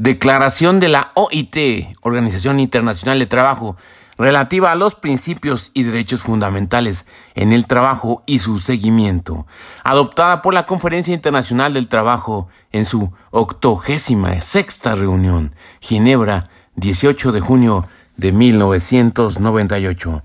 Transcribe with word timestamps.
Declaración 0.00 0.80
de 0.80 0.88
la 0.88 1.12
OIT, 1.12 1.94
Organización 2.00 2.58
Internacional 2.58 3.18
de 3.18 3.26
Trabajo, 3.26 3.76
relativa 4.16 4.72
a 4.72 4.74
los 4.74 4.94
principios 4.94 5.72
y 5.74 5.82
derechos 5.82 6.22
fundamentales 6.22 7.04
en 7.34 7.52
el 7.52 7.66
trabajo 7.66 8.22
y 8.24 8.38
su 8.38 8.60
seguimiento, 8.60 9.46
adoptada 9.84 10.40
por 10.40 10.54
la 10.54 10.64
Conferencia 10.64 11.12
Internacional 11.12 11.74
del 11.74 11.88
Trabajo 11.88 12.48
en 12.72 12.86
su 12.86 13.12
octogésima 13.30 14.40
sexta 14.40 14.94
reunión, 14.94 15.54
Ginebra, 15.80 16.44
18 16.76 17.30
de 17.32 17.40
junio 17.42 17.86
de 18.16 18.32
1998. 18.32 20.22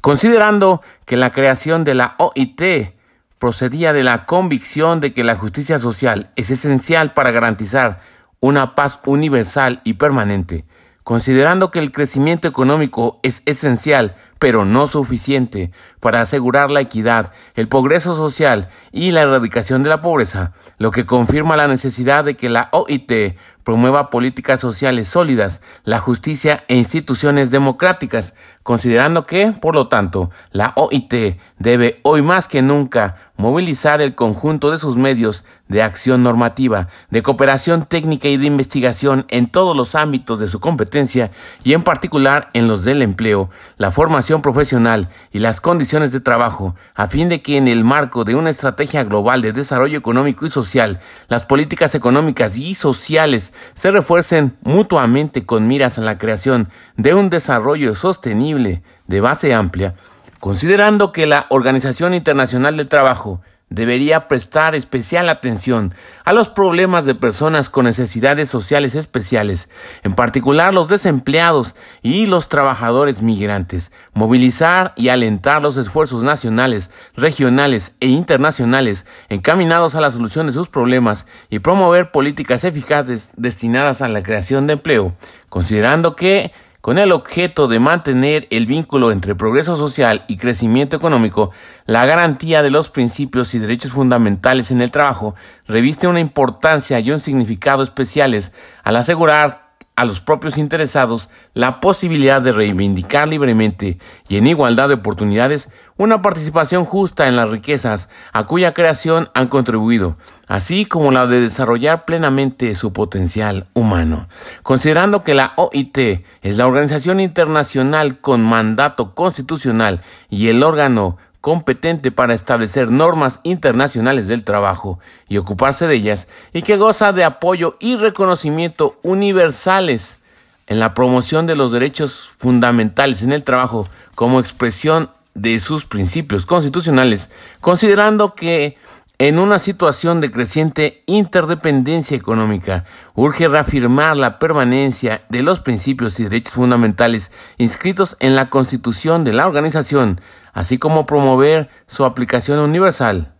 Considerando 0.00 0.80
que 1.04 1.18
la 1.18 1.32
creación 1.32 1.84
de 1.84 1.94
la 1.94 2.14
OIT 2.16 2.94
procedía 3.38 3.92
de 3.92 4.04
la 4.04 4.24
convicción 4.24 5.00
de 5.00 5.12
que 5.12 5.22
la 5.22 5.36
justicia 5.36 5.78
social 5.78 6.30
es 6.34 6.48
esencial 6.50 7.12
para 7.12 7.30
garantizar 7.30 8.00
una 8.40 8.74
paz 8.74 9.00
universal 9.06 9.80
y 9.84 9.94
permanente, 9.94 10.64
considerando 11.02 11.70
que 11.70 11.78
el 11.78 11.90
crecimiento 11.90 12.48
económico 12.48 13.18
es 13.22 13.42
esencial, 13.46 14.14
pero 14.38 14.64
no 14.64 14.86
suficiente, 14.86 15.72
para 16.00 16.20
asegurar 16.20 16.70
la 16.70 16.80
equidad, 16.80 17.32
el 17.54 17.66
progreso 17.66 18.14
social 18.14 18.68
y 18.92 19.10
la 19.10 19.22
erradicación 19.22 19.82
de 19.82 19.88
la 19.88 20.02
pobreza, 20.02 20.52
lo 20.76 20.90
que 20.90 21.06
confirma 21.06 21.56
la 21.56 21.66
necesidad 21.66 22.24
de 22.24 22.36
que 22.36 22.48
la 22.48 22.68
OIT 22.72 23.36
promueva 23.64 24.10
políticas 24.10 24.60
sociales 24.60 25.08
sólidas, 25.08 25.60
la 25.82 25.98
justicia 25.98 26.64
e 26.68 26.76
instituciones 26.76 27.50
democráticas, 27.50 28.34
considerando 28.68 29.24
que, 29.24 29.52
por 29.52 29.74
lo 29.74 29.88
tanto, 29.88 30.30
la 30.52 30.74
OIT 30.76 31.38
debe 31.58 32.00
hoy 32.02 32.20
más 32.20 32.48
que 32.48 32.60
nunca 32.60 33.16
movilizar 33.38 34.02
el 34.02 34.14
conjunto 34.14 34.70
de 34.70 34.78
sus 34.78 34.96
medios 34.96 35.44
de 35.68 35.82
acción 35.82 36.22
normativa, 36.22 36.88
de 37.10 37.22
cooperación 37.22 37.84
técnica 37.84 38.28
y 38.28 38.36
de 38.36 38.46
investigación 38.46 39.26
en 39.28 39.46
todos 39.48 39.76
los 39.76 39.94
ámbitos 39.94 40.38
de 40.38 40.48
su 40.48 40.60
competencia 40.60 41.30
y 41.62 41.74
en 41.74 41.82
particular 41.82 42.48
en 42.52 42.68
los 42.68 42.84
del 42.84 43.00
empleo, 43.00 43.48
la 43.76 43.90
formación 43.90 44.42
profesional 44.42 45.08
y 45.30 45.38
las 45.38 45.60
condiciones 45.60 46.10
de 46.10 46.20
trabajo, 46.20 46.74
a 46.94 47.06
fin 47.06 47.28
de 47.28 47.42
que 47.42 47.58
en 47.58 47.68
el 47.68 47.84
marco 47.84 48.24
de 48.24 48.34
una 48.34 48.50
estrategia 48.50 49.04
global 49.04 49.40
de 49.40 49.52
desarrollo 49.52 49.98
económico 49.98 50.46
y 50.46 50.50
social, 50.50 51.00
las 51.28 51.46
políticas 51.46 51.94
económicas 51.94 52.56
y 52.56 52.74
sociales 52.74 53.52
se 53.74 53.90
refuercen 53.90 54.56
mutuamente 54.62 55.46
con 55.46 55.68
miras 55.68 55.98
a 55.98 56.02
la 56.02 56.18
creación 56.18 56.70
de 56.96 57.14
un 57.14 57.30
desarrollo 57.30 57.94
sostenible 57.94 58.57
de 58.58 59.20
base 59.20 59.54
amplia, 59.54 59.94
considerando 60.40 61.12
que 61.12 61.26
la 61.26 61.46
Organización 61.50 62.14
Internacional 62.14 62.76
del 62.76 62.88
Trabajo 62.88 63.40
debería 63.70 64.28
prestar 64.28 64.74
especial 64.74 65.28
atención 65.28 65.94
a 66.24 66.32
los 66.32 66.48
problemas 66.48 67.04
de 67.04 67.14
personas 67.14 67.68
con 67.68 67.84
necesidades 67.84 68.48
sociales 68.48 68.94
especiales, 68.94 69.68
en 70.02 70.14
particular 70.14 70.72
los 70.72 70.88
desempleados 70.88 71.74
y 72.02 72.26
los 72.26 72.48
trabajadores 72.48 73.20
migrantes, 73.20 73.92
movilizar 74.14 74.94
y 74.96 75.08
alentar 75.08 75.60
los 75.60 75.76
esfuerzos 75.76 76.22
nacionales, 76.22 76.90
regionales 77.14 77.94
e 78.00 78.06
internacionales 78.06 79.06
encaminados 79.28 79.94
a 79.94 80.00
la 80.00 80.12
solución 80.12 80.46
de 80.46 80.52
sus 80.54 80.68
problemas 80.68 81.26
y 81.50 81.58
promover 81.58 82.10
políticas 82.10 82.64
eficaces 82.64 83.30
destinadas 83.36 84.00
a 84.00 84.08
la 84.08 84.22
creación 84.22 84.66
de 84.66 84.74
empleo, 84.74 85.14
considerando 85.50 86.16
que 86.16 86.52
con 86.80 86.98
el 86.98 87.12
objeto 87.12 87.68
de 87.68 87.80
mantener 87.80 88.46
el 88.50 88.66
vínculo 88.66 89.10
entre 89.10 89.34
progreso 89.34 89.76
social 89.76 90.24
y 90.28 90.36
crecimiento 90.36 90.96
económico, 90.96 91.52
la 91.86 92.06
garantía 92.06 92.62
de 92.62 92.70
los 92.70 92.90
principios 92.90 93.54
y 93.54 93.58
derechos 93.58 93.92
fundamentales 93.92 94.70
en 94.70 94.80
el 94.80 94.90
trabajo 94.90 95.34
reviste 95.66 96.06
una 96.06 96.20
importancia 96.20 97.00
y 97.00 97.10
un 97.10 97.20
significado 97.20 97.82
especiales 97.82 98.52
al 98.84 98.96
asegurar 98.96 99.67
a 99.98 100.04
los 100.04 100.20
propios 100.20 100.58
interesados 100.58 101.28
la 101.54 101.80
posibilidad 101.80 102.40
de 102.40 102.52
reivindicar 102.52 103.26
libremente 103.26 103.98
y 104.28 104.36
en 104.36 104.46
igualdad 104.46 104.86
de 104.86 104.94
oportunidades 104.94 105.68
una 105.96 106.22
participación 106.22 106.84
justa 106.84 107.26
en 107.26 107.34
las 107.34 107.50
riquezas 107.50 108.08
a 108.32 108.44
cuya 108.44 108.74
creación 108.74 109.28
han 109.34 109.48
contribuido, 109.48 110.16
así 110.46 110.84
como 110.84 111.10
la 111.10 111.26
de 111.26 111.40
desarrollar 111.40 112.04
plenamente 112.04 112.76
su 112.76 112.92
potencial 112.92 113.66
humano. 113.74 114.28
Considerando 114.62 115.24
que 115.24 115.34
la 115.34 115.54
OIT 115.56 115.98
es 116.42 116.56
la 116.58 116.68
organización 116.68 117.18
internacional 117.18 118.20
con 118.20 118.40
mandato 118.40 119.16
constitucional 119.16 120.02
y 120.30 120.46
el 120.46 120.62
órgano 120.62 121.16
competente 121.48 122.12
para 122.12 122.34
establecer 122.34 122.90
normas 122.90 123.40
internacionales 123.42 124.28
del 124.28 124.44
trabajo 124.44 124.98
y 125.30 125.38
ocuparse 125.38 125.88
de 125.88 125.94
ellas, 125.94 126.28
y 126.52 126.60
que 126.60 126.76
goza 126.76 127.14
de 127.14 127.24
apoyo 127.24 127.78
y 127.80 127.96
reconocimiento 127.96 128.98
universales 129.02 130.18
en 130.66 130.78
la 130.78 130.92
promoción 130.92 131.46
de 131.46 131.56
los 131.56 131.72
derechos 131.72 132.28
fundamentales 132.36 133.22
en 133.22 133.32
el 133.32 133.44
trabajo 133.44 133.88
como 134.14 134.40
expresión 134.40 135.08
de 135.32 135.58
sus 135.60 135.86
principios 135.86 136.44
constitucionales, 136.44 137.30
considerando 137.62 138.34
que 138.34 138.76
en 139.16 139.38
una 139.38 139.58
situación 139.58 140.20
de 140.20 140.30
creciente 140.30 141.02
interdependencia 141.06 142.14
económica, 142.14 142.84
urge 143.14 143.48
reafirmar 143.48 144.18
la 144.18 144.38
permanencia 144.38 145.22
de 145.30 145.42
los 145.42 145.62
principios 145.62 146.20
y 146.20 146.24
derechos 146.24 146.52
fundamentales 146.52 147.32
inscritos 147.56 148.18
en 148.20 148.36
la 148.36 148.50
Constitución 148.50 149.24
de 149.24 149.32
la 149.32 149.48
organización, 149.48 150.20
así 150.52 150.78
como 150.78 151.06
promover 151.06 151.68
su 151.86 152.04
aplicación 152.04 152.58
universal. 152.58 153.34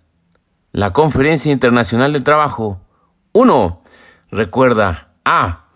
La 0.73 0.93
Conferencia 0.93 1.51
Internacional 1.51 2.13
del 2.13 2.25
Trabajo 2.25 2.81
1. 3.33 3.83
Recuerda 4.31 5.13
A. 5.25 5.67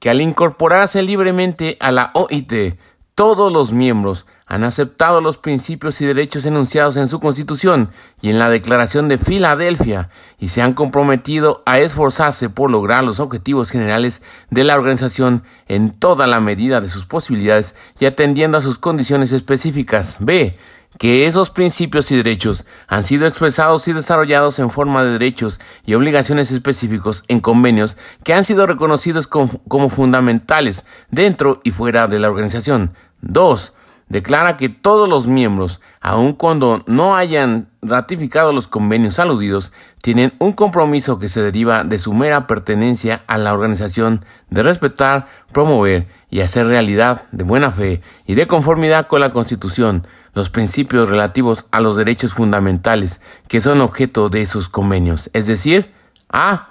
que 0.00 0.10
al 0.10 0.20
incorporarse 0.20 1.02
libremente 1.02 1.76
a 1.80 1.92
la 1.92 2.10
OIT, 2.14 2.78
todos 3.14 3.52
los 3.52 3.72
miembros 3.72 4.26
han 4.46 4.64
aceptado 4.64 5.20
los 5.20 5.36
principios 5.36 6.00
y 6.00 6.06
derechos 6.06 6.46
enunciados 6.46 6.96
en 6.96 7.08
su 7.08 7.20
Constitución 7.20 7.90
y 8.22 8.30
en 8.30 8.38
la 8.38 8.48
Declaración 8.48 9.08
de 9.08 9.18
Filadelfia 9.18 10.08
y 10.38 10.48
se 10.48 10.62
han 10.62 10.72
comprometido 10.72 11.62
a 11.66 11.80
esforzarse 11.80 12.48
por 12.48 12.70
lograr 12.70 13.04
los 13.04 13.20
objetivos 13.20 13.70
generales 13.70 14.22
de 14.50 14.64
la 14.64 14.76
organización 14.76 15.42
en 15.66 15.90
toda 15.90 16.26
la 16.26 16.40
medida 16.40 16.80
de 16.80 16.88
sus 16.88 17.04
posibilidades 17.04 17.74
y 18.00 18.06
atendiendo 18.06 18.56
a 18.56 18.62
sus 18.62 18.78
condiciones 18.78 19.32
específicas. 19.32 20.16
B 20.18 20.56
que 20.98 21.26
esos 21.26 21.50
principios 21.50 22.10
y 22.10 22.16
derechos 22.16 22.66
han 22.88 23.04
sido 23.04 23.26
expresados 23.26 23.86
y 23.88 23.92
desarrollados 23.92 24.58
en 24.58 24.70
forma 24.70 25.04
de 25.04 25.12
derechos 25.12 25.60
y 25.86 25.94
obligaciones 25.94 26.50
específicos 26.50 27.24
en 27.28 27.40
convenios 27.40 27.96
que 28.24 28.34
han 28.34 28.44
sido 28.44 28.66
reconocidos 28.66 29.26
como, 29.28 29.88
fundamentales 29.88 30.84
dentro 31.10 31.60
y 31.64 31.70
fuera 31.70 32.08
de 32.08 32.18
la 32.18 32.28
organización. 32.28 32.94
2 33.22 33.72
declara 34.08 34.56
que 34.56 34.68
todos 34.68 35.08
los 35.08 35.26
miembros, 35.26 35.80
aun 36.00 36.32
cuando 36.32 36.82
no 36.86 37.16
hayan 37.16 37.68
ratificado 37.82 38.52
los 38.52 38.68
convenios 38.68 39.18
aludidos, 39.18 39.72
tienen 40.02 40.32
un 40.38 40.52
compromiso 40.52 41.18
que 41.18 41.28
se 41.28 41.42
deriva 41.42 41.84
de 41.84 41.98
su 41.98 42.12
mera 42.12 42.46
pertenencia 42.46 43.22
a 43.26 43.38
la 43.38 43.52
organización 43.52 44.24
de 44.50 44.62
respetar, 44.62 45.26
promover 45.52 46.06
y 46.30 46.40
hacer 46.40 46.66
realidad 46.66 47.24
de 47.32 47.44
buena 47.44 47.70
fe 47.70 48.02
y 48.26 48.34
de 48.34 48.46
conformidad 48.46 49.06
con 49.06 49.20
la 49.20 49.30
Constitución 49.30 50.06
los 50.34 50.50
principios 50.50 51.08
relativos 51.08 51.66
a 51.70 51.80
los 51.80 51.96
derechos 51.96 52.34
fundamentales 52.34 53.20
que 53.48 53.60
son 53.60 53.80
objeto 53.80 54.28
de 54.28 54.42
esos 54.42 54.68
convenios, 54.68 55.30
es 55.32 55.46
decir, 55.46 55.90
a 56.30 56.68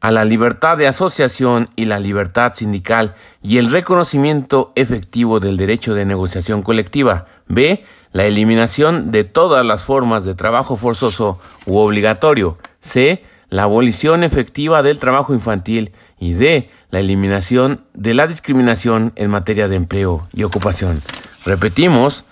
a 0.00 0.10
la 0.10 0.24
libertad 0.24 0.76
de 0.76 0.86
asociación 0.86 1.68
y 1.74 1.86
la 1.86 1.98
libertad 1.98 2.54
sindical 2.54 3.14
y 3.42 3.58
el 3.58 3.70
reconocimiento 3.70 4.72
efectivo 4.74 5.40
del 5.40 5.56
derecho 5.56 5.94
de 5.94 6.04
negociación 6.04 6.62
colectiva. 6.62 7.26
B. 7.48 7.84
La 8.12 8.24
eliminación 8.24 9.10
de 9.10 9.24
todas 9.24 9.64
las 9.64 9.84
formas 9.84 10.24
de 10.24 10.34
trabajo 10.34 10.76
forzoso 10.76 11.40
u 11.64 11.78
obligatorio. 11.78 12.58
C. 12.80 13.24
La 13.48 13.64
abolición 13.64 14.22
efectiva 14.22 14.82
del 14.82 14.98
trabajo 14.98 15.32
infantil. 15.34 15.92
Y 16.18 16.34
D. 16.34 16.70
La 16.90 17.00
eliminación 17.00 17.84
de 17.94 18.14
la 18.14 18.26
discriminación 18.26 19.12
en 19.16 19.30
materia 19.30 19.68
de 19.68 19.76
empleo 19.76 20.28
y 20.32 20.44
ocupación. 20.44 21.02
Repetimos, 21.44 22.25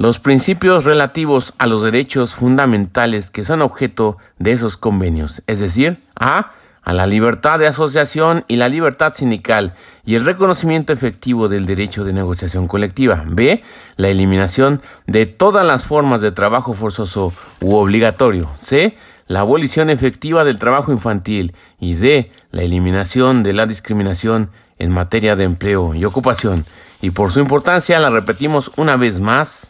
los 0.00 0.18
principios 0.18 0.84
relativos 0.84 1.52
a 1.58 1.66
los 1.66 1.82
derechos 1.82 2.34
fundamentales 2.34 3.30
que 3.30 3.44
son 3.44 3.60
objeto 3.60 4.16
de 4.38 4.52
esos 4.52 4.78
convenios, 4.78 5.42
es 5.46 5.58
decir, 5.58 5.98
a 6.18 6.52
a 6.82 6.94
la 6.94 7.06
libertad 7.06 7.58
de 7.58 7.66
asociación 7.66 8.46
y 8.48 8.56
la 8.56 8.70
libertad 8.70 9.12
sindical 9.12 9.74
y 10.06 10.14
el 10.14 10.24
reconocimiento 10.24 10.94
efectivo 10.94 11.50
del 11.50 11.66
derecho 11.66 12.02
de 12.04 12.14
negociación 12.14 12.66
colectiva. 12.66 13.24
B. 13.26 13.62
La 13.96 14.08
eliminación 14.08 14.80
de 15.06 15.26
todas 15.26 15.66
las 15.66 15.84
formas 15.84 16.22
de 16.22 16.32
trabajo 16.32 16.72
forzoso 16.72 17.34
u 17.60 17.74
obligatorio. 17.74 18.50
C. 18.58 18.96
La 19.26 19.40
abolición 19.40 19.90
efectiva 19.90 20.44
del 20.44 20.58
trabajo 20.58 20.92
infantil. 20.92 21.54
Y 21.78 21.92
D. 21.92 22.32
La 22.52 22.62
eliminación 22.62 23.42
de 23.42 23.52
la 23.52 23.66
discriminación 23.66 24.48
en 24.78 24.90
materia 24.90 25.36
de 25.36 25.44
empleo 25.44 25.94
y 25.94 26.06
ocupación. 26.06 26.64
Y 27.02 27.10
por 27.10 27.32
su 27.32 27.40
importancia 27.40 28.00
la 28.00 28.08
repetimos 28.08 28.72
una 28.76 28.96
vez 28.96 29.20
más. 29.20 29.69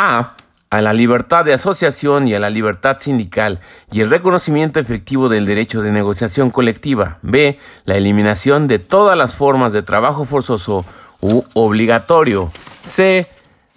A. 0.00 0.36
a 0.70 0.80
la 0.80 0.92
libertad 0.92 1.44
de 1.44 1.54
asociación 1.54 2.28
y 2.28 2.34
a 2.34 2.38
la 2.38 2.50
libertad 2.50 2.98
sindical 3.00 3.58
y 3.90 4.00
el 4.00 4.10
reconocimiento 4.10 4.78
efectivo 4.78 5.28
del 5.28 5.44
derecho 5.44 5.82
de 5.82 5.90
negociación 5.90 6.50
colectiva. 6.50 7.18
B. 7.22 7.58
La 7.84 7.96
eliminación 7.96 8.68
de 8.68 8.78
todas 8.78 9.18
las 9.18 9.34
formas 9.34 9.72
de 9.72 9.82
trabajo 9.82 10.24
forzoso 10.24 10.84
u 11.20 11.42
obligatorio. 11.54 12.52
C. 12.84 13.26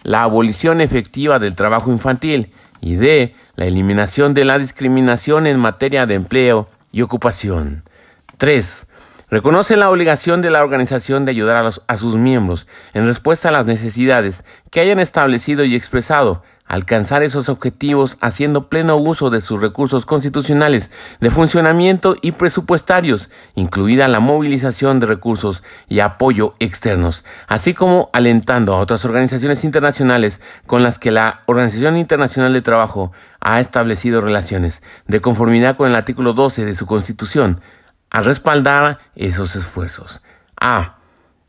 La 0.04 0.22
abolición 0.22 0.80
efectiva 0.80 1.40
del 1.40 1.56
trabajo 1.56 1.92
infantil. 1.92 2.52
Y 2.82 2.98
D. 2.98 3.34
La 3.56 3.66
eliminación 3.66 4.36
de 4.36 4.46
la 4.46 4.60
discriminación 4.60 5.48
en 5.48 5.60
materia 5.60 6.06
de 6.06 6.14
empleo 6.14 6.68
y 6.92 7.02
ocupación. 7.02 7.84
3. 8.38 8.86
Reconoce 9.34 9.78
la 9.78 9.90
obligación 9.90 10.42
de 10.42 10.50
la 10.50 10.62
organización 10.62 11.24
de 11.24 11.32
ayudar 11.32 11.66
a, 11.66 11.72
a, 11.88 11.98
sus 11.98 12.18
miembros 12.18 12.68
en 12.94 13.06
respuesta 13.06 13.48
a 13.48 13.54
las 13.54 13.66
necesidades 13.66 14.44
que 14.72 14.82
hayan 14.82 15.00
establecido 15.00 15.64
y 15.64 15.74
expresado, 15.74 16.44
alcanzar 16.66 17.24
esos 17.24 17.48
objetivos 17.48 18.18
haciendo 18.20 18.68
pleno 18.68 18.98
uso 18.98 19.30
de 19.30 19.40
sus 19.40 19.62
recursos 19.62 20.06
constitucionales 20.06 20.92
de 21.22 21.30
funcionamiento 21.30 22.18
y 22.22 22.34
presupuestarios, 22.34 23.30
incluida 23.56 24.10
la 24.10 24.20
movilización 24.20 25.00
de 25.00 25.06
recursos 25.06 25.64
y 25.88 26.02
apoyo 26.02 26.54
externos, 26.60 27.24
así 27.48 27.74
como 27.74 28.10
alentando 28.12 28.74
a 28.74 28.80
otras 28.80 29.06
organizaciones 29.06 29.64
internacionales 29.64 30.42
con 30.68 30.84
las 30.84 31.00
que 31.00 31.12
la 31.12 31.44
Organización 31.46 31.96
Internacional 31.96 32.52
de 32.52 32.62
Trabajo 32.62 33.14
ha 33.40 33.62
establecido 33.62 34.20
relaciones, 34.20 34.84
de 35.08 35.22
conformidad 35.22 35.78
con 35.78 35.90
el 35.90 35.96
artículo 35.96 36.34
12 36.34 36.66
de 36.66 36.76
su 36.76 36.86
Constitución, 36.86 37.62
a 38.12 38.22
respaldar 38.22 39.00
esos 39.16 39.56
esfuerzos. 39.56 40.22
A 40.60 40.98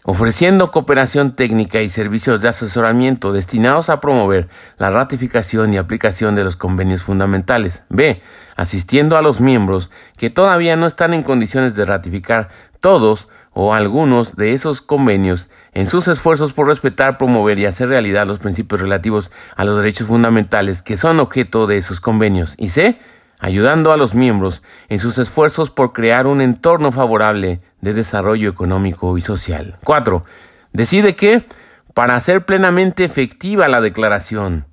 ofreciendo 0.05 0.73
cooperación 0.73 1.37
técnica 1.37 1.81
y 1.81 1.89
servicios 1.89 2.41
de 2.41 2.49
asesoramiento 2.49 3.33
destinados 3.33 3.89
a 3.89 4.01
promover 4.01 4.49
la 4.77 4.91
ratificación 4.91 5.73
y 5.73 5.77
aplicación 5.77 6.35
de 6.35 6.45
los 6.45 6.57
convenios 6.57 7.03
fundamentales. 7.03 7.85
B. 7.89 8.21
Asistiendo 8.57 9.17
a 9.17 9.23
los 9.23 9.41
miembros 9.41 9.91
que 10.17 10.31
todavía 10.31 10.77
no 10.77 10.87
están 10.87 11.15
en 11.15 11.23
condiciones 11.23 11.77
de 11.77 11.85
ratificar 11.85 12.49
todos 12.81 13.29
o 13.55 13.75
algunos 13.75 14.35
de 14.35 14.55
esos 14.55 14.81
convenios 14.81 15.51
en 15.73 15.87
sus 15.87 16.09
esfuerzos 16.09 16.53
por 16.53 16.67
respetar, 16.67 17.19
promover 17.19 17.59
y 17.59 17.67
hacer 17.67 17.89
realidad 17.89 18.27
los 18.27 18.41
principios 18.41 18.81
relativos 18.81 19.31
a 19.57 19.65
los 19.65 19.77
derechos 19.79 20.09
fundamentales 20.09 20.83
que 20.83 20.97
son 20.97 21.21
objeto 21.21 21.67
de 21.67 21.79
esos 21.79 22.01
convenios. 22.01 22.55
Y 22.57 22.71
C 22.71 22.99
ayudando 23.41 23.93
a 23.93 23.97
los 23.97 24.15
miembros 24.15 24.63
en 24.89 24.99
sus 24.99 25.19
esfuerzos 25.19 25.71
por 25.71 25.93
crear 25.93 26.27
un 26.27 26.41
entorno 26.41 26.93
favorable 26.93 27.61
de 27.81 27.95
desarrollo 27.95 28.49
económico 28.49 29.19
y 29.19 29.23
social. 29.23 29.79
4. 29.85 30.25
Decide 30.73 31.17
que, 31.17 31.47
para 31.95 32.15
hacer 32.15 32.47
plenamente 32.47 33.05
efectiva 33.05 33.69
la 33.69 33.81
declaración, 33.81 34.67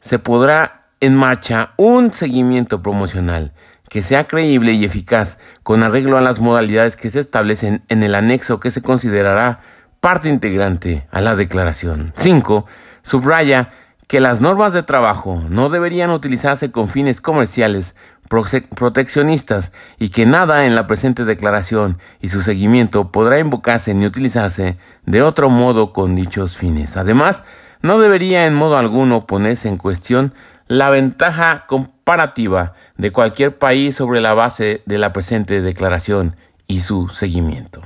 se 0.00 0.18
podrá 0.18 0.88
en 1.00 1.14
marcha 1.14 1.72
un 1.76 2.12
seguimiento 2.12 2.82
promocional 2.82 3.52
que 3.88 4.02
sea 4.02 4.26
creíble 4.26 4.72
y 4.72 4.84
eficaz 4.84 5.38
con 5.62 5.82
arreglo 5.82 6.18
a 6.18 6.20
las 6.20 6.40
modalidades 6.40 6.96
que 6.96 7.10
se 7.10 7.20
establecen 7.20 7.84
en 7.88 8.02
el 8.02 8.14
anexo 8.14 8.58
que 8.58 8.70
se 8.70 8.82
considerará 8.82 9.60
parte 10.00 10.28
integrante 10.28 11.06
a 11.10 11.20
la 11.20 11.36
declaración. 11.36 12.12
5. 12.16 12.66
Subraya 13.02 13.70
que 14.06 14.20
las 14.20 14.40
normas 14.40 14.72
de 14.72 14.82
trabajo 14.82 15.42
no 15.48 15.70
deberían 15.70 16.10
utilizarse 16.10 16.70
con 16.70 16.88
fines 16.88 17.20
comerciales 17.20 17.94
proteccionistas 18.28 19.72
y 19.98 20.08
que 20.08 20.26
nada 20.26 20.66
en 20.66 20.74
la 20.74 20.86
presente 20.86 21.24
declaración 21.24 21.98
y 22.20 22.28
su 22.28 22.42
seguimiento 22.42 23.12
podrá 23.12 23.38
invocarse 23.38 23.94
ni 23.94 24.06
utilizarse 24.06 24.76
de 25.06 25.22
otro 25.22 25.50
modo 25.50 25.92
con 25.92 26.14
dichos 26.14 26.56
fines. 26.56 26.96
Además, 26.96 27.44
no 27.82 27.98
debería 27.98 28.46
en 28.46 28.54
modo 28.54 28.76
alguno 28.78 29.26
ponerse 29.26 29.68
en 29.68 29.76
cuestión 29.76 30.32
la 30.66 30.90
ventaja 30.90 31.66
comparativa 31.66 32.72
de 32.96 33.12
cualquier 33.12 33.58
país 33.58 33.96
sobre 33.96 34.20
la 34.20 34.34
base 34.34 34.82
de 34.86 34.98
la 34.98 35.12
presente 35.12 35.60
declaración 35.60 36.36
y 36.66 36.80
su 36.80 37.08
seguimiento. 37.08 37.82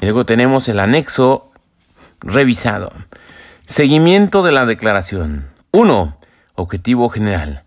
luego 0.00 0.24
tenemos 0.24 0.68
el 0.68 0.80
anexo 0.80 1.52
revisado. 2.20 2.92
Seguimiento 3.68 4.42
de 4.42 4.50
la 4.50 4.64
declaración. 4.64 5.50
1. 5.72 6.16
Objetivo 6.54 7.10
general. 7.10 7.64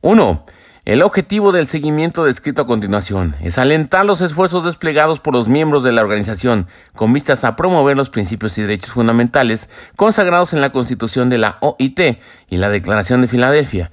1. 0.00 0.46
El 0.84 1.02
objetivo 1.02 1.50
del 1.50 1.66
seguimiento 1.66 2.22
descrito 2.24 2.62
a 2.62 2.66
continuación 2.68 3.34
es 3.42 3.58
alentar 3.58 4.06
los 4.06 4.20
esfuerzos 4.20 4.64
desplegados 4.64 5.18
por 5.18 5.34
los 5.34 5.48
miembros 5.48 5.82
de 5.82 5.90
la 5.90 6.02
organización 6.02 6.68
con 6.94 7.12
vistas 7.12 7.42
a 7.42 7.56
promover 7.56 7.96
los 7.96 8.10
principios 8.10 8.56
y 8.58 8.62
derechos 8.62 8.92
fundamentales 8.92 9.68
consagrados 9.96 10.52
en 10.52 10.60
la 10.60 10.70
Constitución 10.70 11.28
de 11.30 11.38
la 11.38 11.58
OIT 11.62 12.00
y 12.48 12.56
la 12.56 12.68
Declaración 12.68 13.20
de 13.20 13.26
Filadelfia, 13.26 13.90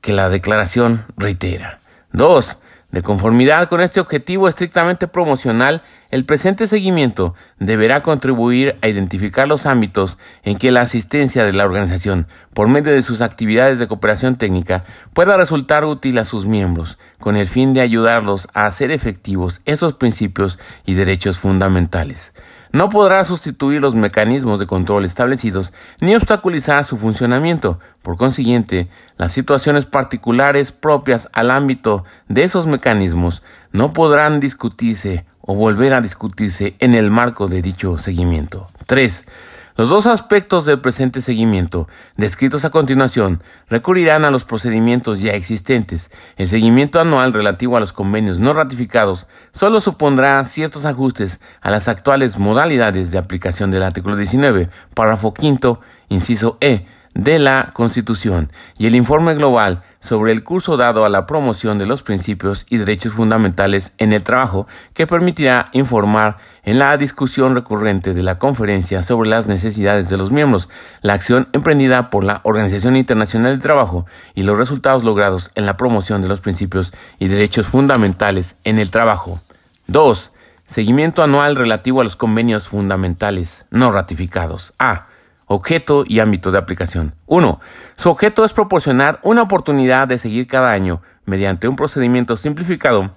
que 0.00 0.12
la 0.12 0.30
declaración 0.30 1.04
reitera. 1.16 1.78
2. 2.10 2.58
De 2.92 3.00
conformidad 3.00 3.70
con 3.70 3.80
este 3.80 4.00
objetivo 4.00 4.48
estrictamente 4.48 5.08
promocional, 5.08 5.82
el 6.10 6.26
presente 6.26 6.66
seguimiento 6.66 7.34
deberá 7.58 8.02
contribuir 8.02 8.76
a 8.82 8.88
identificar 8.88 9.48
los 9.48 9.64
ámbitos 9.64 10.18
en 10.42 10.58
que 10.58 10.70
la 10.70 10.82
asistencia 10.82 11.44
de 11.44 11.54
la 11.54 11.64
organización, 11.64 12.26
por 12.52 12.68
medio 12.68 12.92
de 12.92 13.00
sus 13.00 13.22
actividades 13.22 13.78
de 13.78 13.88
cooperación 13.88 14.36
técnica, 14.36 14.84
pueda 15.14 15.38
resultar 15.38 15.86
útil 15.86 16.18
a 16.18 16.26
sus 16.26 16.44
miembros, 16.44 16.98
con 17.18 17.36
el 17.38 17.48
fin 17.48 17.72
de 17.72 17.80
ayudarlos 17.80 18.46
a 18.52 18.66
hacer 18.66 18.90
efectivos 18.90 19.62
esos 19.64 19.94
principios 19.94 20.58
y 20.84 20.92
derechos 20.92 21.38
fundamentales 21.38 22.34
no 22.72 22.88
podrá 22.88 23.24
sustituir 23.24 23.80
los 23.80 23.94
mecanismos 23.94 24.58
de 24.58 24.66
control 24.66 25.04
establecidos 25.04 25.72
ni 26.00 26.14
obstaculizar 26.14 26.84
su 26.84 26.96
funcionamiento. 26.96 27.78
Por 28.02 28.16
consiguiente, 28.16 28.88
las 29.18 29.32
situaciones 29.32 29.86
particulares 29.86 30.72
propias 30.72 31.28
al 31.32 31.50
ámbito 31.50 32.04
de 32.28 32.44
esos 32.44 32.66
mecanismos 32.66 33.42
no 33.72 33.92
podrán 33.92 34.40
discutirse 34.40 35.24
o 35.40 35.54
volver 35.54 35.92
a 35.92 36.00
discutirse 36.00 36.76
en 36.78 36.94
el 36.94 37.10
marco 37.10 37.48
de 37.48 37.62
dicho 37.62 37.98
seguimiento. 37.98 38.68
3. 38.86 39.26
Los 39.74 39.88
dos 39.88 40.06
aspectos 40.06 40.66
del 40.66 40.80
presente 40.80 41.22
seguimiento, 41.22 41.88
descritos 42.16 42.66
a 42.66 42.70
continuación, 42.70 43.42
recurrirán 43.70 44.26
a 44.26 44.30
los 44.30 44.44
procedimientos 44.44 45.20
ya 45.20 45.32
existentes. 45.32 46.10
El 46.36 46.46
seguimiento 46.46 47.00
anual 47.00 47.32
relativo 47.32 47.78
a 47.78 47.80
los 47.80 47.94
convenios 47.94 48.38
no 48.38 48.52
ratificados 48.52 49.26
solo 49.52 49.80
supondrá 49.80 50.44
ciertos 50.44 50.84
ajustes 50.84 51.40
a 51.62 51.70
las 51.70 51.88
actuales 51.88 52.38
modalidades 52.38 53.10
de 53.10 53.18
aplicación 53.18 53.70
del 53.70 53.82
artículo 53.82 54.16
19, 54.16 54.68
párrafo 54.92 55.32
quinto, 55.32 55.80
inciso 56.10 56.58
E, 56.60 56.86
de 57.14 57.38
la 57.38 57.70
Constitución 57.74 58.50
y 58.78 58.86
el 58.86 58.94
informe 58.94 59.34
global 59.34 59.82
sobre 60.00 60.32
el 60.32 60.42
curso 60.42 60.76
dado 60.76 61.04
a 61.04 61.08
la 61.08 61.26
promoción 61.26 61.78
de 61.78 61.86
los 61.86 62.02
principios 62.02 62.66
y 62.68 62.78
derechos 62.78 63.12
fundamentales 63.12 63.92
en 63.98 64.12
el 64.12 64.22
trabajo 64.22 64.66
que 64.94 65.06
permitirá 65.06 65.68
informar 65.72 66.38
en 66.64 66.78
la 66.78 66.96
discusión 66.96 67.54
recurrente 67.54 68.14
de 68.14 68.22
la 68.22 68.38
conferencia 68.38 69.02
sobre 69.02 69.28
las 69.28 69.46
necesidades 69.46 70.08
de 70.08 70.16
los 70.16 70.32
miembros, 70.32 70.68
la 71.02 71.14
acción 71.14 71.48
emprendida 71.52 72.10
por 72.10 72.24
la 72.24 72.40
Organización 72.44 72.96
Internacional 72.96 73.52
del 73.52 73.62
Trabajo 73.62 74.06
y 74.34 74.44
los 74.44 74.56
resultados 74.56 75.04
logrados 75.04 75.50
en 75.54 75.66
la 75.66 75.76
promoción 75.76 76.22
de 76.22 76.28
los 76.28 76.40
principios 76.40 76.92
y 77.18 77.28
derechos 77.28 77.66
fundamentales 77.66 78.56
en 78.64 78.78
el 78.78 78.90
trabajo. 78.90 79.40
2. 79.88 80.30
Seguimiento 80.66 81.22
anual 81.22 81.56
relativo 81.56 82.00
a 82.00 82.04
los 82.04 82.16
convenios 82.16 82.68
fundamentales 82.68 83.66
no 83.70 83.92
ratificados. 83.92 84.72
A. 84.78 85.08
Objeto 85.52 86.04
y 86.06 86.20
ámbito 86.20 86.50
de 86.50 86.56
aplicación. 86.56 87.14
1. 87.26 87.60
Su 87.96 88.08
objeto 88.08 88.44
es 88.44 88.54
proporcionar 88.54 89.20
una 89.22 89.42
oportunidad 89.42 90.08
de 90.08 90.18
seguir 90.18 90.46
cada 90.46 90.70
año, 90.70 91.02
mediante 91.26 91.68
un 91.68 91.76
procedimiento 91.76 92.38
simplificado, 92.38 93.10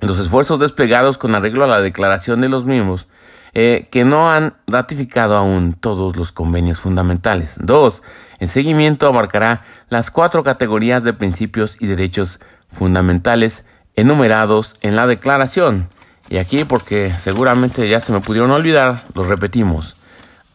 los 0.00 0.18
esfuerzos 0.18 0.58
desplegados 0.58 1.18
con 1.18 1.34
arreglo 1.34 1.64
a 1.64 1.68
la 1.68 1.82
declaración 1.82 2.40
de 2.40 2.48
los 2.48 2.64
mismos 2.64 3.08
eh, 3.52 3.88
que 3.90 4.04
no 4.04 4.30
han 4.30 4.54
ratificado 4.66 5.36
aún 5.36 5.74
todos 5.74 6.16
los 6.16 6.32
convenios 6.32 6.80
fundamentales. 6.80 7.56
2. 7.58 8.02
El 8.38 8.48
seguimiento 8.48 9.06
abarcará 9.06 9.62
las 9.90 10.10
cuatro 10.10 10.44
categorías 10.44 11.04
de 11.04 11.12
principios 11.12 11.76
y 11.78 11.86
derechos 11.86 12.40
fundamentales 12.70 13.64
enumerados 13.96 14.76
en 14.80 14.96
la 14.96 15.06
declaración. 15.06 15.88
Y 16.28 16.38
aquí, 16.38 16.64
porque 16.64 17.14
seguramente 17.18 17.88
ya 17.88 18.00
se 18.00 18.12
me 18.12 18.20
pudieron 18.20 18.50
olvidar, 18.50 19.02
los 19.14 19.28
repetimos. 19.28 19.95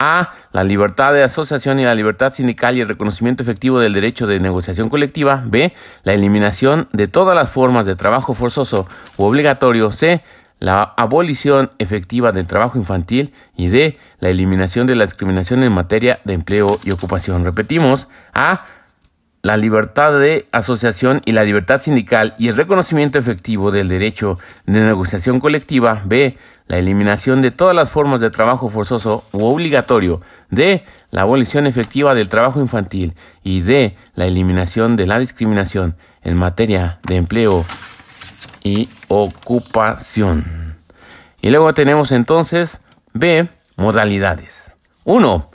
A. 0.03 0.33
La 0.51 0.63
libertad 0.63 1.13
de 1.13 1.21
asociación 1.23 1.79
y 1.79 1.83
la 1.83 1.93
libertad 1.93 2.33
sindical 2.33 2.75
y 2.75 2.81
el 2.81 2.87
reconocimiento 2.87 3.43
efectivo 3.43 3.77
del 3.77 3.93
derecho 3.93 4.25
de 4.25 4.39
negociación 4.39 4.89
colectiva. 4.89 5.43
B. 5.45 5.73
La 6.03 6.13
eliminación 6.13 6.87
de 6.91 7.07
todas 7.07 7.35
las 7.35 7.49
formas 7.49 7.85
de 7.85 7.95
trabajo 7.95 8.33
forzoso 8.33 8.87
u 9.17 9.25
obligatorio. 9.25 9.91
C. 9.91 10.23
La 10.57 10.81
abolición 10.97 11.69
efectiva 11.77 12.31
del 12.31 12.47
trabajo 12.47 12.79
infantil. 12.79 13.31
Y 13.55 13.67
D. 13.67 13.99
La 14.19 14.29
eliminación 14.29 14.87
de 14.87 14.95
la 14.95 15.05
discriminación 15.05 15.61
en 15.61 15.71
materia 15.71 16.19
de 16.23 16.33
empleo 16.33 16.79
y 16.83 16.89
ocupación. 16.89 17.45
Repetimos. 17.45 18.07
A 18.33 18.65
la 19.43 19.57
libertad 19.57 20.19
de 20.19 20.47
asociación 20.51 21.21
y 21.25 21.31
la 21.31 21.43
libertad 21.43 21.81
sindical 21.81 22.35
y 22.37 22.47
el 22.47 22.57
reconocimiento 22.57 23.17
efectivo 23.17 23.71
del 23.71 23.87
derecho 23.87 24.39
de 24.65 24.81
negociación 24.81 25.39
colectiva. 25.39 26.01
B. 26.05 26.37
La 26.67 26.77
eliminación 26.77 27.41
de 27.41 27.51
todas 27.51 27.75
las 27.75 27.89
formas 27.89 28.21
de 28.21 28.29
trabajo 28.29 28.69
forzoso 28.69 29.23
u 29.31 29.45
obligatorio. 29.45 30.21
D. 30.49 30.85
la 31.11 31.23
abolición 31.23 31.67
efectiva 31.67 32.13
del 32.13 32.29
trabajo 32.29 32.61
infantil 32.61 33.15
y 33.43 33.61
D, 33.61 33.95
la 34.15 34.25
eliminación 34.25 34.95
de 34.95 35.07
la 35.07 35.19
discriminación 35.19 35.95
en 36.23 36.37
materia 36.37 36.99
de 37.03 37.17
empleo 37.17 37.65
y 38.63 38.89
ocupación. 39.07 40.77
Y 41.41 41.49
luego 41.49 41.73
tenemos 41.73 42.11
entonces 42.11 42.81
B, 43.13 43.49
modalidades. 43.75 44.71
1. 45.03 45.51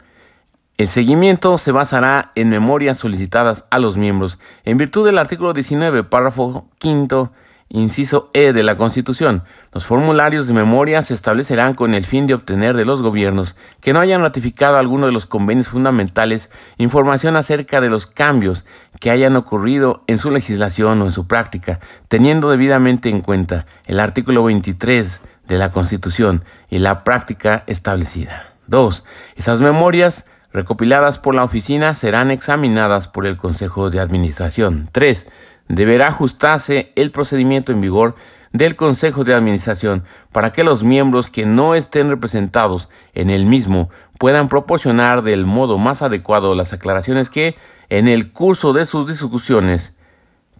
El 0.79 0.89
seguimiento 0.89 1.57
se 1.57 1.73
basará 1.73 2.33
en 2.35 2.51
memorias 2.51 2.99
solicitadas 2.99 3.65
a 3.71 3.79
los 3.79 3.97
miembros 3.97 4.39
en 4.65 4.77
virtud 4.77 5.07
del 5.07 5.17
artículo 5.17 5.55
19, 5.55 6.05
párrafo 6.05 6.69
quinto 6.79 7.33
Inciso 7.69 8.31
E 8.33 8.53
de 8.53 8.63
la 8.63 8.77
Constitución. 8.77 9.43
Los 9.73 9.85
formularios 9.85 10.47
de 10.47 10.55
memoria 10.55 11.03
se 11.03 11.15
establecerán 11.15 11.75
con 11.75 11.95
el 11.95 12.05
fin 12.05 12.27
de 12.27 12.35
obtener 12.35 12.77
de 12.77 12.85
los 12.85 13.03
gobiernos 13.03 13.57
que 13.81 13.93
no 13.93 13.99
hayan 13.99 14.21
ratificado 14.21 14.77
alguno 14.77 15.07
de 15.07 15.13
los 15.13 15.27
convenios 15.27 15.69
fundamentales 15.69 16.49
información 16.79 17.37
acerca 17.37 17.81
de 17.81 17.89
los 17.89 18.07
cambios 18.07 18.65
que 19.01 19.11
hayan 19.11 19.35
ocurrido 19.35 20.05
en 20.07 20.19
su 20.19 20.31
legislación 20.31 21.03
o 21.03 21.07
en 21.07 21.13
su 21.13 21.27
práctica, 21.27 21.81
teniendo 22.09 22.51
debidamente 22.51 23.09
en 23.09 23.21
cuenta 23.21 23.67
el 23.87 23.99
artículo 23.99 24.45
23 24.45 25.23
de 25.49 25.59
la 25.59 25.73
Constitución 25.73 26.45
y 26.71 26.79
la 26.79 27.03
práctica 27.03 27.65
establecida. 27.67 28.53
2. 28.69 29.05
Esas 29.37 29.61
memorias 29.61 30.25
recopiladas 30.53 31.19
por 31.19 31.35
la 31.35 31.45
oficina 31.45 31.95
serán 31.95 32.31
examinadas 32.31 33.09
por 33.09 33.27
el 33.27 33.37
Consejo 33.37 33.91
de 33.91 34.01
Administración. 34.01 34.89
3 34.93 35.27
deberá 35.69 36.09
ajustarse 36.09 36.93
el 36.97 37.11
procedimiento 37.11 37.73
en 37.73 37.81
vigor 37.81 38.15
del 38.53 38.77
Consejo 38.77 39.25
de 39.25 39.35
Administración 39.35 40.05
para 40.33 40.53
que 40.53 40.65
los 40.65 40.83
miembros 40.83 41.31
que 41.31 41.47
no 41.47 41.75
estén 41.75 42.09
representados 42.09 42.89
en 43.15 43.31
el 43.31 43.47
mismo 43.47 43.91
puedan 44.19 44.49
proporcionar 44.49 45.23
del 45.23 45.47
modo 45.47 45.79
más 45.79 46.03
adecuado 46.03 46.55
las 46.55 46.73
aclaraciones 46.73 47.29
que, 47.31 47.57
en 47.89 48.09
el 48.09 48.33
curso 48.33 48.73
de 48.73 48.87
sus 48.87 49.09
discusiones, 49.09 49.93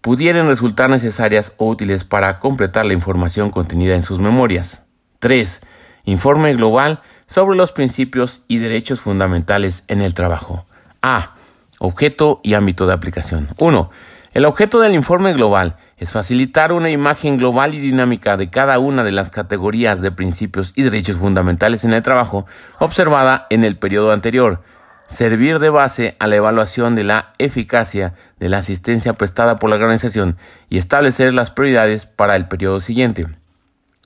pudieran 0.03 0.49
resultar 0.49 0.91
necesarias 0.91 1.53
o 1.57 1.69
útiles 1.69 2.05
para 2.05 2.39
completar 2.39 2.87
la 2.87 2.93
información 2.93 3.51
contenida 3.51 3.95
en 3.95 4.03
sus 4.03 4.19
memorias. 4.19 4.83
3. 5.21 5.61
Informe 6.05 6.55
global 6.55 7.01
sobre 7.27 7.57
los 7.57 7.73
principios 7.73 8.43
y 8.47 8.59
derechos 8.59 9.01
fundamentales 9.01 9.85
en 9.89 10.03
el 10.03 10.15
trabajo. 10.15 10.67
A. 11.03 11.35
Objeto 11.79 12.41
y 12.43 12.55
ámbito 12.55 12.87
de 12.87 12.93
aplicación. 12.93 13.49
1. 13.59 13.91
El 14.37 14.45
objeto 14.45 14.81
del 14.81 14.95
informe 14.95 15.33
global 15.33 15.77
es 15.97 16.13
facilitar 16.13 16.71
una 16.71 16.91
imagen 16.91 17.39
global 17.39 17.73
y 17.73 17.81
dinámica 17.81 18.37
de 18.37 18.51
cada 18.51 18.79
una 18.79 19.03
de 19.03 19.11
las 19.11 19.31
categorías 19.31 20.03
de 20.03 20.13
principios 20.13 20.75
y 20.77 20.83
derechos 20.83 21.17
fundamentales 21.17 21.85
en 21.85 21.95
el 21.95 22.03
trabajo 22.03 22.45
observada 22.79 23.47
en 23.49 23.65
el 23.65 23.79
periodo 23.79 24.13
anterior, 24.13 24.63
servir 25.09 25.59
de 25.59 25.71
base 25.71 26.17
a 26.19 26.27
la 26.27 26.37
evaluación 26.37 26.97
de 26.97 27.05
la 27.05 27.33
eficacia 27.39 28.13
de 28.39 28.51
la 28.51 28.59
asistencia 28.59 29.15
prestada 29.15 29.59
por 29.59 29.71
la 29.71 29.77
organización 29.77 30.37
y 30.69 30.77
establecer 30.77 31.33
las 31.33 31.51
prioridades 31.51 32.05
para 32.05 32.37
el 32.37 32.47
periodo 32.47 32.81
siguiente, 32.81 33.25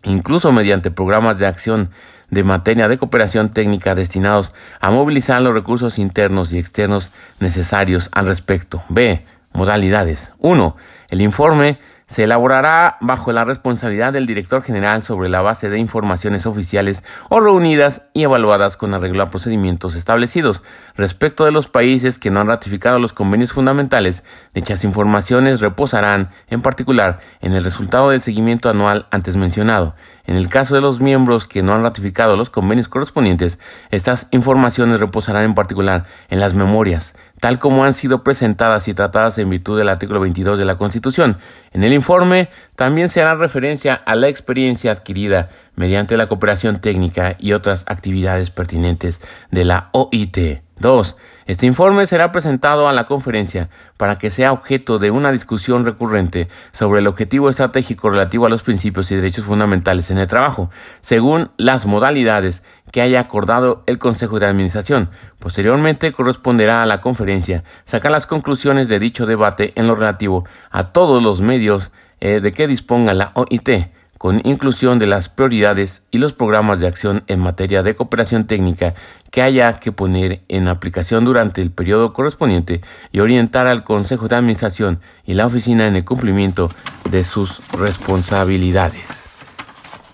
incluso 0.05 0.53
mediante 0.53 0.93
programas 0.93 1.41
de 1.41 1.49
acción 1.49 1.91
de 2.31 2.45
materia 2.45 2.87
de 2.87 2.99
cooperación 2.99 3.51
técnica 3.51 3.97
destinados 3.97 4.55
a 4.79 4.93
movilizar 4.93 5.43
los 5.43 5.55
recursos 5.55 5.99
internos 5.99 6.53
y 6.53 6.61
externos 6.61 7.11
necesarios 7.41 8.11
al 8.13 8.29
respecto. 8.29 8.85
B. 8.89 9.25
Modalidades. 9.53 10.33
1. 10.39 10.77
El 11.11 11.21
informe 11.21 11.79
se 12.11 12.25
elaborará 12.25 12.97
bajo 13.01 13.31
la 13.31 13.45
responsabilidad 13.45 14.13
del 14.13 14.27
director 14.27 14.65
general 14.65 15.01
sobre 15.01 15.29
la 15.29 15.43
base 15.43 15.71
de 15.71 15.79
informaciones 15.79 16.45
oficiales 16.45 17.05
o 17.29 17.39
reunidas 17.39 18.03
y 18.15 18.25
evaluadas 18.25 18.77
con 18.77 18.95
arreglo 18.95 19.23
a 19.23 19.31
procedimientos 19.31 19.95
establecidos. 19.95 20.65
Respecto 20.97 21.45
de 21.45 21.53
los 21.53 21.69
países 21.69 22.19
que 22.19 22.33
no 22.33 22.41
han 22.41 22.49
ratificado 22.49 22.99
los 22.99 23.13
convenios 23.13 23.53
fundamentales, 23.53 24.25
dichas 24.55 24.83
informaciones 24.83 25.61
reposarán, 25.61 26.31
en 26.49 26.63
particular, 26.63 27.21
en 27.41 27.53
el 27.53 27.63
resultado 27.63 28.11
del 28.11 28.21
seguimiento 28.21 28.69
anual 28.69 29.07
antes 29.13 29.37
mencionado. 29.37 29.95
En 30.27 30.37
el 30.37 30.49
caso 30.49 30.75
de 30.75 30.81
los 30.81 31.01
miembros 31.01 31.47
que 31.47 31.63
no 31.63 31.75
han 31.75 31.85
ratificado 31.85 32.37
los 32.37 32.51
convenios 32.51 32.89
correspondientes, 32.89 33.61
estas 33.93 34.27
informaciones 34.33 34.99
reposarán 34.99 35.45
en 35.45 35.55
particular 35.55 36.07
en 36.29 36.41
las 36.41 36.55
memorias 36.55 37.15
tal 37.41 37.59
como 37.59 37.85
han 37.85 37.95
sido 37.95 38.23
presentadas 38.23 38.87
y 38.87 38.95
tratadas 38.95 39.39
en 39.39 39.51
virtud 39.51 39.79
del 39.79 39.89
artículo 39.89 40.21
22 40.21 40.59
de 40.59 40.65
la 40.65 40.77
Constitución. 40.77 41.39
En 41.73 41.83
el 41.83 41.93
informe 41.93 42.49
también 42.77 43.09
se 43.09 43.23
hará 43.23 43.35
referencia 43.35 43.95
a 43.95 44.15
la 44.15 44.29
experiencia 44.29 44.93
adquirida 44.93 45.49
mediante 45.75 46.17
la 46.17 46.29
cooperación 46.29 46.81
técnica 46.81 47.37
y 47.39 47.53
otras 47.53 47.85
actividades 47.89 48.51
pertinentes 48.51 49.21
de 49.51 49.65
la 49.65 49.89
OIT. 49.93 50.70
2. 50.81 51.17
Este 51.47 51.67
informe 51.67 52.07
será 52.07 52.33
presentado 52.33 52.89
a 52.89 52.93
la 52.93 53.05
conferencia 53.05 53.69
para 53.97 54.19
que 54.19 54.31
sea 54.31 54.53
objeto 54.53 54.99
de 54.99 55.11
una 55.11 55.33
discusión 55.33 55.85
recurrente 55.85 56.49
sobre 56.73 57.01
el 57.01 57.07
objetivo 57.07 57.49
estratégico 57.49 58.09
relativo 58.11 58.47
a 58.47 58.49
los 58.49 58.63
principios 58.63 59.11
y 59.11 59.17
derechos 59.17 59.45
fundamentales 59.45 60.11
en 60.11 60.19
el 60.19 60.27
trabajo, 60.27 60.71
según 61.01 61.51
las 61.57 61.87
modalidades 61.87 62.63
que 62.93 63.03
haya 63.03 63.21
acordado 63.21 63.83
el 63.87 63.99
Consejo 63.99 64.39
de 64.41 64.47
Administración. 64.47 65.11
Posteriormente 65.39 66.13
corresponderá 66.13 66.83
a 66.83 66.87
la 66.87 67.01
conferencia 67.01 67.63
sacar 67.85 68.11
las 68.11 68.27
conclusiones 68.27 68.89
de 68.89 68.99
dicho 68.99 69.27
debate 69.27 69.73
en 69.77 69.87
lo 69.87 69.95
relativo 69.95 70.45
a 70.71 70.89
todos 70.93 71.23
los 71.23 71.41
medios 71.41 71.91
eh, 72.21 72.41
de 72.41 72.53
que 72.53 72.67
disponga 72.67 73.15
la 73.15 73.33
OIT 73.35 73.91
con 74.21 74.43
inclusión 74.45 74.99
de 74.99 75.07
las 75.07 75.31
prioridades 75.31 76.03
y 76.11 76.19
los 76.19 76.35
programas 76.35 76.79
de 76.79 76.87
acción 76.87 77.25
en 77.27 77.41
materia 77.41 77.83
de 77.83 77.97
cooperación 77.97 78.47
técnica 78.47 78.93
que 79.31 79.41
haya 79.41 79.81
que 79.81 79.93
poner 79.93 80.43
en 80.49 80.69
aplicación 80.69 81.25
durante 81.25 81.63
el 81.63 81.71
periodo 81.71 82.13
correspondiente 82.13 82.83
y 83.13 83.21
orientar 83.21 83.67
al 83.67 83.83
Consejo 83.83 84.29
de 84.29 84.37
Administración 84.37 85.01
y 85.25 85.33
la 85.33 85.47
oficina 85.47 85.89
en 85.89 85.97
el 85.97 86.05
cumplimiento 86.05 86.71
de 87.09 87.25
sus 87.25 87.67
responsabilidades. 87.73 89.25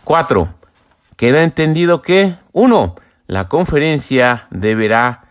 4. 0.04 0.54
Queda 1.16 1.42
entendido 1.42 2.00
que 2.00 2.36
1. 2.52 2.94
La 3.26 3.48
conferencia 3.48 4.46
deberá, 4.52 5.24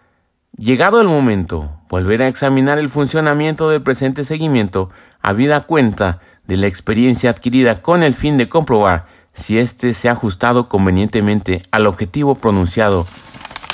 llegado 0.57 0.99
el 0.99 1.07
momento, 1.07 1.79
volver 1.87 2.23
a 2.23 2.27
examinar 2.27 2.77
el 2.77 2.89
funcionamiento 2.89 3.69
del 3.69 3.83
presente 3.83 4.25
seguimiento, 4.25 4.89
habida 5.21 5.61
cuenta 5.61 6.19
de 6.47 6.57
la 6.57 6.67
experiencia 6.67 7.29
adquirida 7.29 7.81
con 7.81 8.03
el 8.03 8.13
fin 8.13 8.37
de 8.37 8.49
comprobar 8.49 9.07
si 9.33 9.57
éste 9.57 9.93
se 9.93 10.09
ha 10.09 10.13
ajustado 10.13 10.67
convenientemente 10.67 11.61
al 11.71 11.87
objetivo 11.87 12.35
pronunciado 12.35 13.05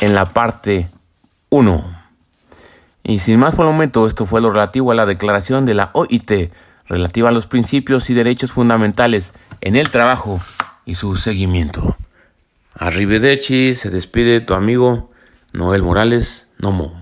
en 0.02 0.16
la 0.16 0.30
parte 0.30 0.90
1. 1.50 2.02
Y 3.04 3.20
sin 3.20 3.40
más 3.40 3.56
por 3.56 3.66
el 3.66 3.72
momento, 3.72 4.08
esto 4.08 4.26
fue 4.26 4.42
lo 4.42 4.52
relativo 4.52 4.92
a 4.92 4.96
la 4.96 5.06
declaración 5.06 5.66
de 5.66 5.74
la 5.74 5.92
OIT 5.94 6.52
relativa 6.88 7.30
a 7.30 7.32
los 7.32 7.48
principios 7.48 8.10
y 8.10 8.14
derechos 8.14 8.52
fundamentales 8.52 9.32
en 9.62 9.76
el 9.76 9.90
trabajo 9.90 10.42
y 10.86 10.96
su 10.96 11.16
seguimiento. 11.16 11.96
Arrivederci, 12.76 13.76
se 13.76 13.90
despide 13.90 14.42
tu 14.42 14.54
amigo 14.54 15.12
Noel 15.54 15.84
Morales 15.84 16.48
Nomo. 16.58 17.01